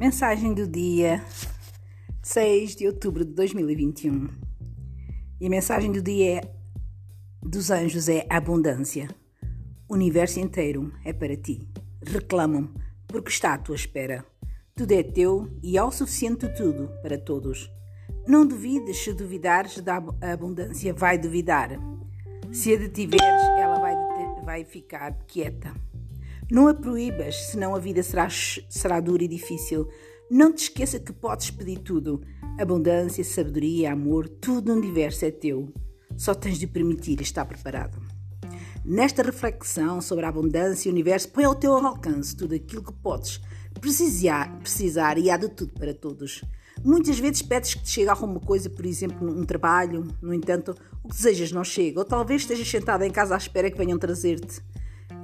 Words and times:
Mensagem 0.00 0.54
do 0.54 0.66
dia 0.66 1.22
6 2.22 2.74
de 2.74 2.86
outubro 2.86 3.22
de 3.22 3.34
2021. 3.34 4.30
E 5.38 5.46
a 5.46 5.50
mensagem 5.50 5.92
do 5.92 6.00
dia 6.00 6.38
é, 6.38 6.40
dos 7.42 7.70
anjos 7.70 8.08
é 8.08 8.24
abundância. 8.30 9.14
O 9.86 9.92
universo 9.92 10.40
inteiro 10.40 10.90
é 11.04 11.12
para 11.12 11.36
ti. 11.36 11.68
Reclamam 12.02 12.72
porque 13.06 13.28
está 13.28 13.52
à 13.52 13.58
tua 13.58 13.74
espera. 13.74 14.24
Tudo 14.74 14.90
é 14.92 15.02
teu 15.02 15.54
e 15.62 15.76
há 15.76 15.84
o 15.84 15.92
suficiente 15.92 16.48
de 16.48 16.56
tudo 16.56 16.88
para 17.02 17.18
todos. 17.18 17.70
Não 18.26 18.46
duvides, 18.46 19.04
se 19.04 19.12
duvidares 19.12 19.82
da 19.82 20.02
abundância, 20.22 20.94
vai 20.94 21.18
duvidar. 21.18 21.78
Se 22.50 22.72
a 22.72 22.78
detiveres, 22.78 23.42
ela 23.58 23.78
vai, 23.78 23.94
vai 24.46 24.64
ficar 24.64 25.12
quieta. 25.26 25.74
Não 26.50 26.66
a 26.66 26.74
proíbas, 26.74 27.36
senão 27.52 27.76
a 27.76 27.78
vida 27.78 28.02
será, 28.02 28.28
será 28.28 28.98
dura 28.98 29.22
e 29.22 29.28
difícil. 29.28 29.88
Não 30.28 30.52
te 30.52 30.64
esqueça 30.64 30.98
que 30.98 31.12
podes 31.12 31.48
pedir 31.48 31.78
tudo. 31.78 32.20
Abundância, 32.58 33.22
sabedoria, 33.22 33.92
amor, 33.92 34.28
tudo 34.28 34.74
no 34.74 34.80
universo 34.80 35.24
é 35.24 35.30
teu. 35.30 35.72
Só 36.16 36.34
tens 36.34 36.58
de 36.58 36.66
permitir 36.66 37.20
estar 37.20 37.44
preparado. 37.44 38.02
Nesta 38.84 39.22
reflexão 39.22 40.00
sobre 40.00 40.24
a 40.24 40.28
abundância 40.28 40.88
e 40.88 40.90
o 40.90 40.92
universo, 40.92 41.28
põe 41.28 41.44
ao 41.44 41.54
teu 41.54 41.72
alcance 41.72 42.34
tudo 42.34 42.56
aquilo 42.56 42.82
que 42.82 42.92
podes 42.94 43.40
precisar, 43.80 44.58
precisar 44.58 45.18
e 45.18 45.30
há 45.30 45.36
de 45.36 45.48
tudo 45.50 45.72
para 45.74 45.94
todos. 45.94 46.42
Muitas 46.82 47.16
vezes 47.20 47.42
pedes 47.42 47.74
que 47.74 47.84
te 47.84 47.90
chegue 47.90 48.08
alguma 48.08 48.40
coisa, 48.40 48.68
por 48.68 48.84
exemplo, 48.84 49.30
um 49.30 49.44
trabalho, 49.44 50.08
no 50.20 50.34
entanto, 50.34 50.74
o 51.04 51.08
que 51.08 51.14
desejas 51.14 51.52
não 51.52 51.62
chega, 51.62 52.00
ou 52.00 52.04
talvez 52.04 52.42
estejas 52.42 52.68
sentado 52.68 53.04
em 53.04 53.10
casa 53.10 53.34
à 53.34 53.38
espera 53.38 53.70
que 53.70 53.78
venham 53.78 53.98
trazer-te 53.98 54.60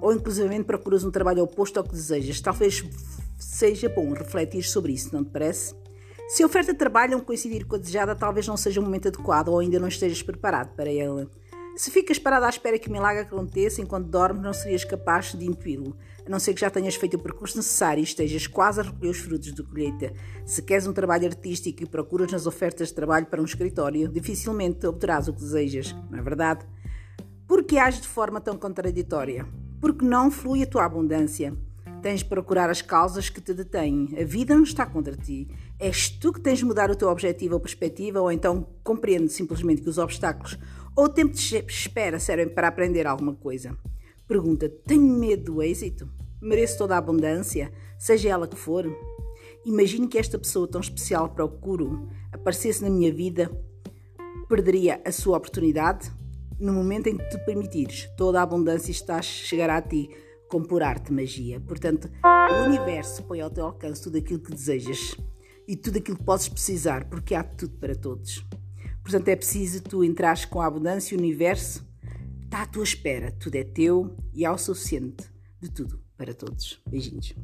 ou 0.00 0.12
inclusivamente 0.12 0.64
procuras 0.64 1.04
um 1.04 1.10
trabalho 1.10 1.42
oposto 1.42 1.78
ao 1.78 1.84
que 1.84 1.92
desejas. 1.92 2.40
Talvez 2.40 2.84
seja 3.38 3.88
bom 3.88 4.12
refletir 4.12 4.62
sobre 4.62 4.92
isso, 4.92 5.14
não 5.14 5.24
te 5.24 5.30
parece? 5.30 5.74
Se 6.28 6.42
a 6.42 6.46
oferta 6.46 6.72
de 6.72 6.78
trabalho 6.78 7.12
não 7.12 7.20
coincidir 7.20 7.66
com 7.66 7.76
a 7.76 7.78
desejada, 7.78 8.14
talvez 8.14 8.46
não 8.48 8.56
seja 8.56 8.80
o 8.80 8.82
momento 8.82 9.08
adequado 9.08 9.48
ou 9.48 9.60
ainda 9.60 9.78
não 9.78 9.86
estejas 9.86 10.22
preparado 10.22 10.74
para 10.74 10.92
ela. 10.92 11.30
Se 11.76 11.90
ficas 11.90 12.18
parado 12.18 12.46
à 12.46 12.48
espera 12.48 12.78
que 12.78 12.88
o 12.88 12.92
milagre 12.92 13.22
aconteça 13.22 13.82
enquanto 13.82 14.08
dormes, 14.08 14.42
não 14.42 14.52
serias 14.54 14.82
capaz 14.82 15.34
de 15.34 15.44
intuí-lo, 15.44 15.94
a 16.26 16.30
não 16.30 16.40
ser 16.40 16.54
que 16.54 16.60
já 16.62 16.70
tenhas 16.70 16.94
feito 16.94 17.18
o 17.18 17.22
percurso 17.22 17.58
necessário 17.58 18.00
e 18.00 18.04
estejas 18.04 18.46
quase 18.46 18.80
a 18.80 18.82
recolher 18.82 19.10
os 19.10 19.18
frutos 19.18 19.52
da 19.52 19.62
colheita. 19.62 20.12
Se 20.46 20.62
queres 20.62 20.86
um 20.86 20.92
trabalho 20.94 21.26
artístico 21.26 21.82
e 21.82 21.86
procuras 21.86 22.32
nas 22.32 22.46
ofertas 22.46 22.88
de 22.88 22.94
trabalho 22.94 23.26
para 23.26 23.42
um 23.42 23.44
escritório, 23.44 24.08
dificilmente 24.08 24.86
obterás 24.86 25.28
o 25.28 25.34
que 25.34 25.40
desejas, 25.40 25.94
não 26.10 26.18
é 26.18 26.22
verdade? 26.22 26.66
Por 27.46 27.62
que 27.62 27.78
age 27.78 28.00
de 28.00 28.08
forma 28.08 28.40
tão 28.40 28.56
contraditória? 28.56 29.46
Porque 29.86 30.04
não 30.04 30.32
flui 30.32 30.64
a 30.64 30.66
tua 30.66 30.84
abundância. 30.84 31.56
Tens 32.02 32.18
de 32.18 32.24
procurar 32.24 32.68
as 32.68 32.82
causas 32.82 33.28
que 33.28 33.40
te 33.40 33.54
detêm. 33.54 34.08
A 34.20 34.24
vida 34.24 34.52
não 34.52 34.64
está 34.64 34.84
contra 34.84 35.14
ti. 35.14 35.46
És 35.78 36.10
tu 36.10 36.32
que 36.32 36.40
tens 36.40 36.58
de 36.58 36.64
mudar 36.64 36.90
o 36.90 36.96
teu 36.96 37.08
objetivo 37.08 37.54
ou 37.54 37.60
perspectiva, 37.60 38.20
ou 38.20 38.32
então 38.32 38.66
compreende 38.82 39.32
simplesmente 39.32 39.82
que 39.82 39.88
os 39.88 39.96
obstáculos 39.96 40.58
ou 40.96 41.04
o 41.04 41.08
tempo 41.08 41.34
de 41.34 41.64
espera 41.68 42.18
servem 42.18 42.48
para 42.48 42.66
aprender 42.66 43.06
alguma 43.06 43.32
coisa. 43.32 43.78
Pergunta: 44.26 44.68
tenho 44.68 45.02
medo 45.02 45.52
do 45.52 45.62
êxito? 45.62 46.08
Mereço 46.42 46.78
toda 46.78 46.96
a 46.96 46.98
abundância, 46.98 47.70
seja 47.96 48.30
ela 48.30 48.48
que 48.48 48.56
for? 48.56 48.84
Imagine 49.64 50.08
que 50.08 50.18
esta 50.18 50.36
pessoa 50.36 50.66
tão 50.66 50.80
especial 50.80 51.28
procuro 51.28 52.08
aparecesse 52.32 52.82
na 52.82 52.90
minha 52.90 53.12
vida, 53.12 53.48
perderia 54.48 55.00
a 55.04 55.12
sua 55.12 55.36
oportunidade? 55.36 56.10
No 56.58 56.72
momento 56.72 57.08
em 57.08 57.16
que 57.16 57.28
te 57.28 57.38
permitires, 57.44 58.08
toda 58.16 58.40
a 58.40 58.42
abundância 58.42 58.90
está, 58.90 59.20
chegará 59.20 59.76
a 59.76 59.82
ti 59.82 60.08
com 60.48 60.62
por 60.62 60.82
arte 60.82 61.12
magia. 61.12 61.60
Portanto, 61.60 62.10
o 62.24 62.64
universo 62.66 63.22
põe 63.24 63.40
ao 63.40 63.50
teu 63.50 63.64
alcance 63.64 64.02
tudo 64.02 64.18
aquilo 64.18 64.40
que 64.40 64.52
desejas 64.52 65.16
e 65.66 65.76
tudo 65.76 65.98
aquilo 65.98 66.16
que 66.16 66.24
podes 66.24 66.48
precisar, 66.48 67.08
porque 67.08 67.34
há 67.34 67.42
tudo 67.42 67.76
para 67.78 67.94
todos. 67.94 68.44
Portanto, 69.02 69.28
é 69.28 69.36
preciso 69.36 69.82
tu 69.82 70.02
entrares 70.02 70.44
com 70.44 70.60
a 70.60 70.66
abundância, 70.66 71.16
o 71.16 71.20
universo 71.20 71.86
está 72.44 72.62
à 72.62 72.66
tua 72.66 72.84
espera, 72.84 73.32
tudo 73.32 73.56
é 73.56 73.64
teu 73.64 74.16
e 74.32 74.44
há 74.44 74.52
o 74.52 74.58
suficiente 74.58 75.24
de 75.60 75.70
tudo 75.70 76.00
para 76.16 76.32
todos. 76.32 76.80
Beijinhos. 76.88 77.34